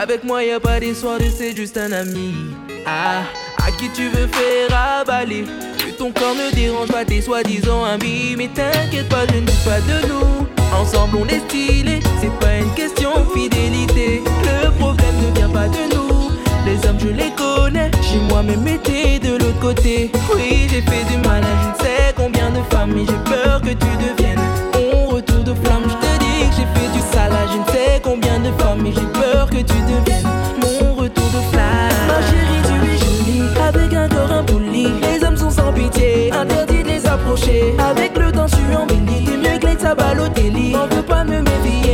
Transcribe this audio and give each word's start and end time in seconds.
Avec 0.00 0.24
moi, 0.24 0.42
y 0.42 0.50
a 0.50 0.58
pas 0.58 0.80
d'histoire 0.80 1.18
de 1.18 1.24
c'est 1.24 1.54
juste 1.54 1.76
un 1.76 1.92
ami. 1.92 2.34
Ah, 2.86 3.22
à 3.58 3.70
qui 3.70 3.88
tu 3.90 4.08
veux 4.08 4.26
faire 4.26 5.00
avaler 5.00 5.44
Que 5.78 5.90
ton 5.96 6.10
corps 6.10 6.34
ne 6.34 6.54
dérange 6.54 6.88
pas 6.88 7.04
tes 7.04 7.20
soi-disant 7.20 7.84
amis. 7.84 8.34
Mais 8.36 8.48
t'inquiète 8.48 9.08
pas, 9.08 9.26
je 9.28 9.36
ne 9.36 9.46
doute 9.46 9.64
pas 9.64 9.80
de 9.80 10.08
nous. 10.08 10.46
Ensemble, 10.74 11.18
on 11.20 11.26
est 11.26 11.40
stylé. 11.48 12.00
C'est 12.20 12.32
pas 12.40 12.56
une 12.56 12.72
question 12.74 13.10
de 13.20 13.38
fidélité. 13.38 14.22
Le 14.42 14.70
problème 14.78 15.14
ne 15.28 15.34
vient 15.36 15.50
pas 15.50 15.68
de 15.68 15.94
nous. 15.94 16.19
Les 16.66 16.76
hommes, 16.88 16.98
je 17.00 17.08
les 17.08 17.30
connais. 17.30 17.90
J'ai 18.02 18.18
moi-même 18.28 18.66
été 18.66 19.18
de 19.18 19.32
l'autre 19.32 19.60
côté. 19.60 20.10
Oui, 20.34 20.66
j'ai 20.70 20.82
fait 20.82 21.04
du 21.10 21.16
mal 21.26 21.42
à 21.42 21.46
je 21.62 21.68
ne 21.68 21.86
sais 21.86 22.14
combien 22.16 22.50
de 22.50 22.62
femmes. 22.70 22.92
Mais 22.94 23.04
j'ai 23.06 23.30
peur 23.30 23.60
que 23.60 23.70
tu 23.70 23.90
deviennes 24.04 24.40
mon 24.74 25.06
retour 25.06 25.42
de 25.44 25.54
flamme. 25.54 25.84
Je 25.84 25.94
te 25.94 26.18
dis 26.18 26.48
que 26.48 26.56
j'ai 26.56 26.68
fait 26.74 26.88
du 26.92 27.00
sale 27.12 27.32
à 27.32 27.46
je 27.52 27.58
ne 27.58 27.64
sais 27.66 28.00
combien 28.02 28.38
de 28.38 28.50
femmes. 28.60 28.80
Mais 28.82 28.92
j'ai 28.92 29.20
peur 29.20 29.48
que 29.48 29.56
tu 29.56 29.78
deviennes 29.92 30.28
mon 30.60 30.94
retour 30.94 31.26
de 31.26 31.40
flamme. 31.50 32.06
Ma 32.08 32.20
chérie, 32.28 32.62
tu 32.68 32.76
es 32.90 32.98
jolie. 32.98 33.48
Avec 33.66 33.92
un 33.94 34.08
corps 34.08 34.32
impoli. 34.32 34.88
Les 35.02 35.24
hommes 35.24 35.36
sont 35.36 35.50
sans 35.50 35.72
pitié. 35.72 36.30
Interdit 36.32 36.82
de 36.82 36.88
les 36.88 37.06
approcher. 37.06 37.74
Avec 37.78 38.16
le 38.16 38.30
temps, 38.32 38.46
tu 38.46 38.76
embellis. 38.76 39.24
T'es 39.24 39.36
mieux 39.36 39.58
que 39.58 39.66
les 39.66 39.76
tabalotelli. 39.76 40.74
On 40.76 40.88
peut 40.88 41.02
pas 41.02 41.24
me 41.24 41.40
méfier. 41.40 41.89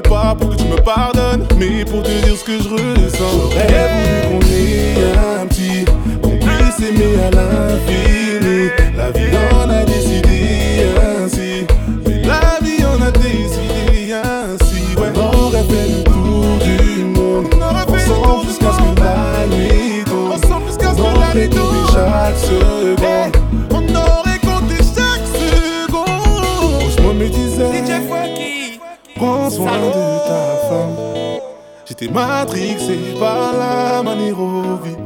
pas 0.00 0.34
pour 0.38 0.50
que 0.50 0.56
tu 0.56 0.64
me 0.64 0.76
pardonnes, 0.76 1.46
mais 1.58 1.84
pour 1.84 2.02
te 2.02 2.10
dire 2.10 2.36
ce 2.36 2.44
que 2.44 2.62
je 2.62 2.68
ressens. 2.68 3.32
J'aurais 3.32 4.28
voulu 4.28 4.40
qu'on 4.40 4.46
ait 4.46 5.42
un 5.42 5.46
petit, 5.46 5.84
qu'on 6.22 6.38
puisse 6.38 6.88
aimer 6.88 7.14
à 7.26 7.30
l'infini. 7.30 8.55
T'es 32.06 32.12
matrixé 32.12 32.98
par 33.18 33.52
la 33.58 34.00
manirovie. 34.00 34.96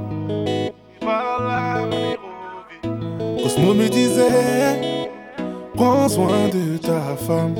Cosmo 3.43 3.73
me 3.73 3.89
disait, 3.89 5.09
prends 5.75 6.11
soin 6.11 6.49
de 6.53 6.77
ta 6.77 7.17
femme. 7.17 7.55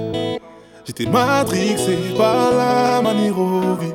J'étais 0.85 1.07
matrixé 1.07 1.97
par 2.19 2.53
la 2.53 3.01
manirovie. 3.01 3.90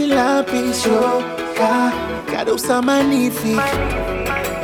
silapisho 0.00 1.20
ka 1.52 1.92
Kado 2.24 2.56
sa 2.56 2.80
manifik 2.80 3.60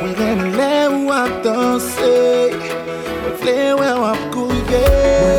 Mwen 0.01 0.13
gen 0.17 0.41
le 0.57 1.05
wap 1.05 1.29
danse. 1.45 2.17
Mwen 3.21 3.33
fle 3.37 3.57
wap 3.77 4.21
kouye. 4.33 5.36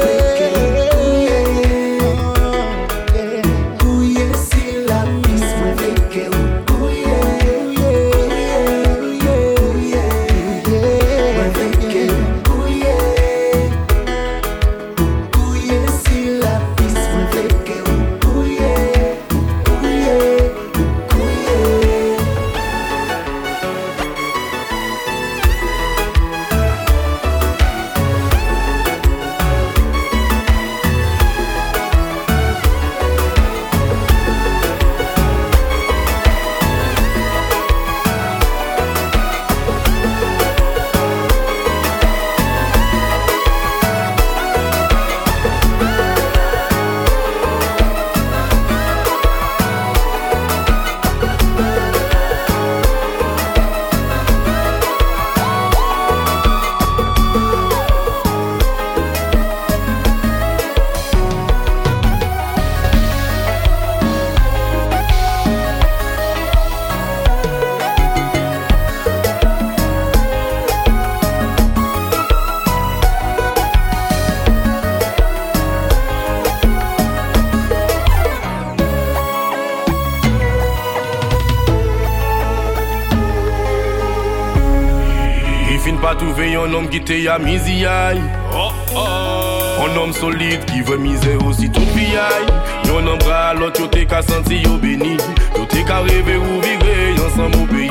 quitter 86.98 87.28
à 87.28 87.38
Miziaï. 87.38 88.20
Oh 88.52 88.70
oh. 88.94 89.84
Un 89.84 89.96
homme 89.96 90.12
solide 90.12 90.64
qui 90.66 90.80
veut 90.80 90.98
miser 90.98 91.36
aussi 91.46 91.70
tout 91.70 91.86
piaille. 91.94 92.50
Yon 92.86 93.06
en 93.06 93.16
bras 93.18 93.54
l'autre, 93.54 93.88
t'es 93.90 94.04
qu'à 94.04 94.22
sentir 94.22 94.72
au 94.72 94.78
béni. 94.78 95.16
Yo 95.56 95.64
t'es 95.68 95.82
qu'à 95.84 96.00
rêver 96.00 96.36
ou 96.36 96.60
vivre 96.60 97.26
ensemble 97.26 97.56
au 97.56 97.66
pays. 97.66 97.90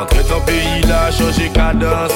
Entre 0.00 0.28
ton 0.28 0.40
pays 0.40 0.82
là, 0.88 1.10
changer 1.10 1.48
cadence. 1.48 2.12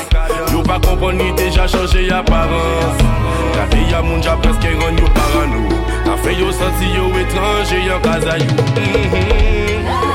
Yo 0.52 0.62
pas 0.62 0.80
comprendre 0.80 1.22
ni 1.22 1.32
déjà 1.32 1.66
changer 1.66 2.10
apparence. 2.10 3.00
La 3.56 3.76
vie 3.76 3.94
à 3.94 4.02
mon 4.02 4.20
ja 4.20 4.36
presque 4.42 4.62
rend 4.62 4.96
yo 4.96 5.06
parano. 5.14 5.68
La 6.04 6.16
fait 6.18 6.34
yo 6.34 6.52
sentir 6.52 6.94
yo 6.94 7.08
étranger 7.18 7.92
en 7.92 8.00
casa 8.00 8.38
yo. 8.38 8.44
Mm 8.44 9.12
-hmm. 9.12 10.05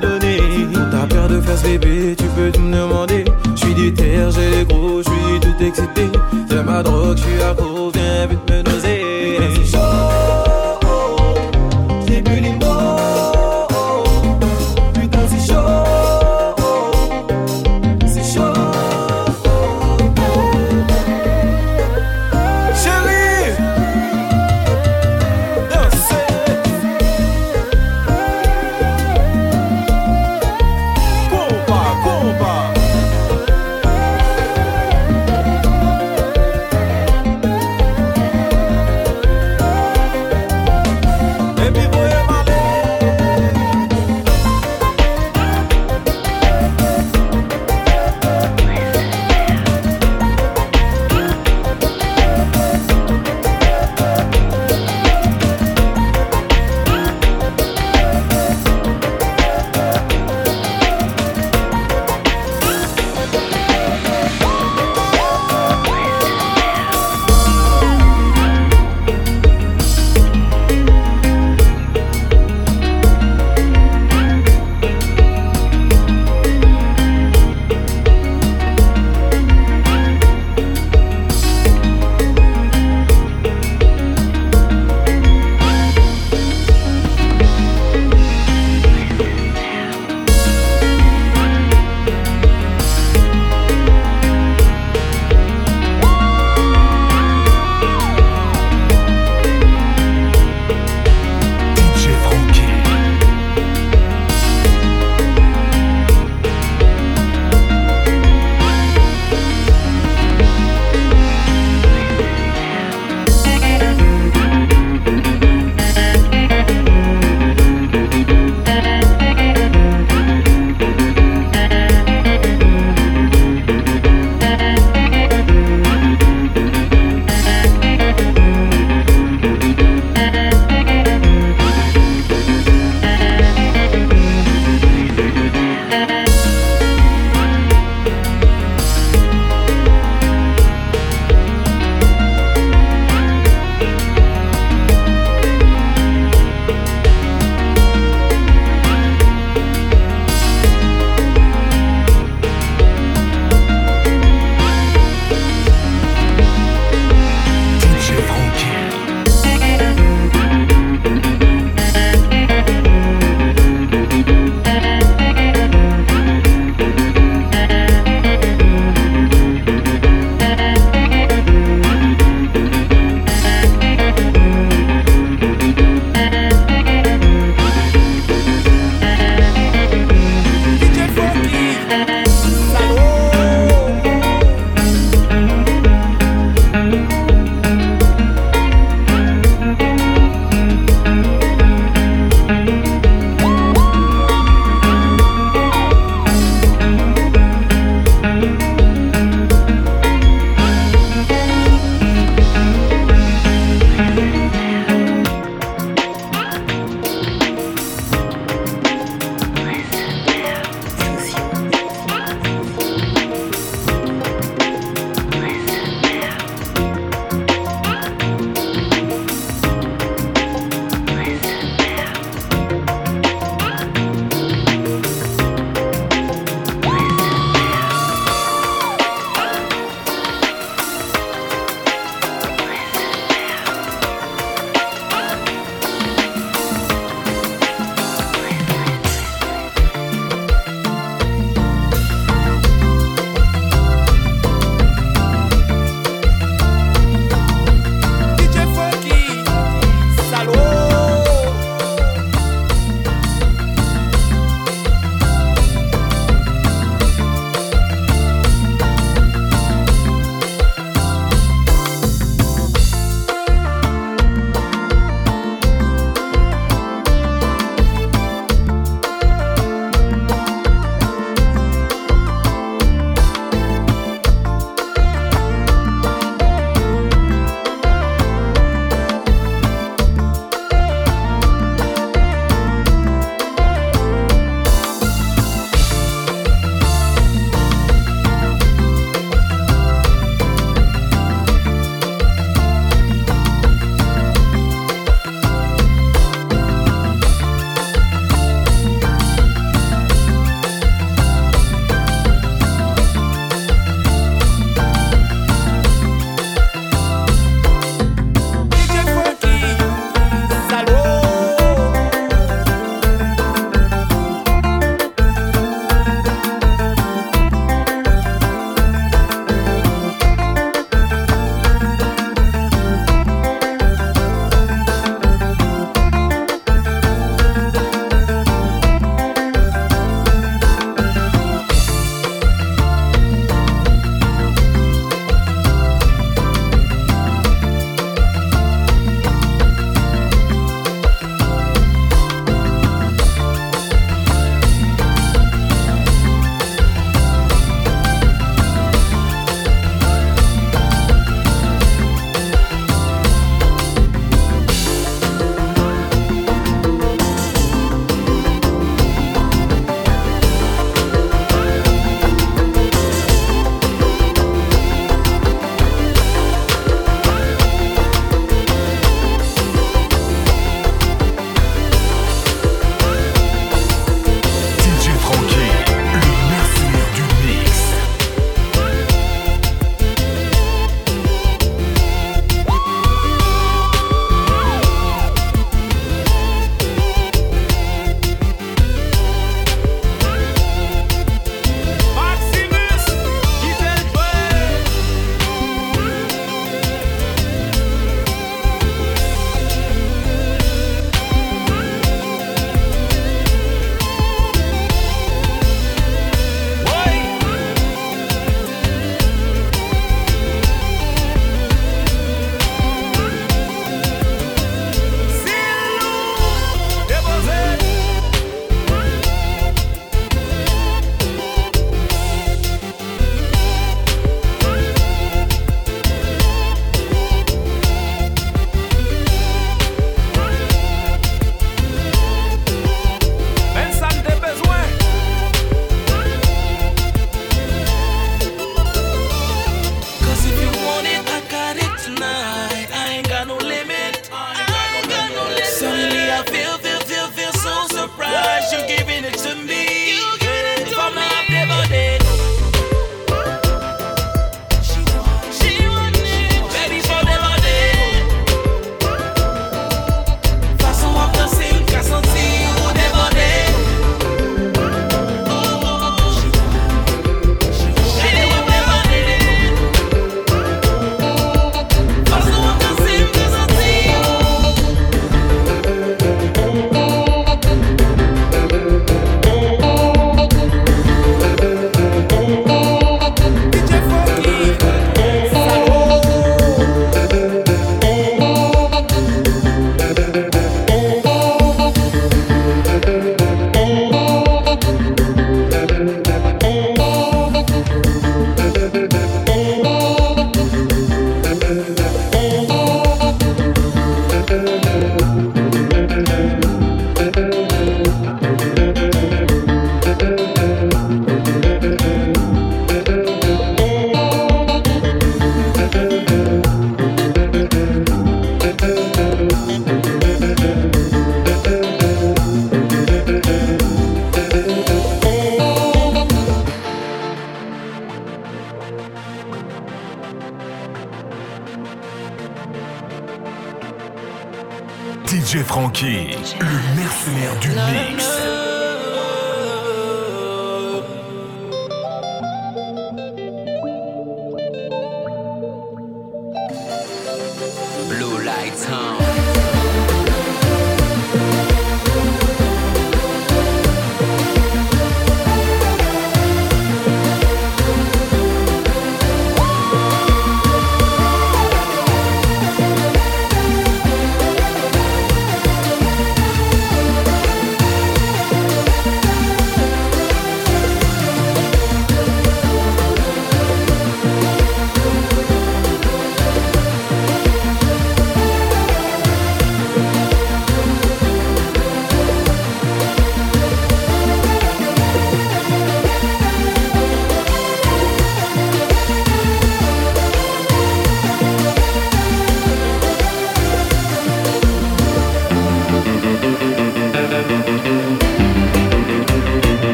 Donner. 0.00 0.40
T'as 0.90 1.06
peur 1.06 1.28
de 1.28 1.40
faire 1.40 1.58
ce 1.58 1.64
bébé, 1.64 2.16
tu 2.16 2.24
peux 2.24 2.58
me 2.60 2.72
demander. 2.72 3.24
Je 3.54 3.60
suis 3.60 3.74
du 3.74 3.92
terre, 3.92 4.30
j'ai 4.30 4.50
les 4.50 4.64
gros, 4.64 5.02
je 5.02 5.08
suis 5.08 5.40
tout 5.40 5.64
excité. 5.64 6.10
C'est 6.48 6.62
ma 6.62 6.82
drogue, 6.82 7.16
je 7.16 7.22
suis 7.22 7.42
accro, 7.42 7.90
viens 7.90 8.26
vite 8.26 8.50
me 8.50 8.62
doser. 8.62 9.02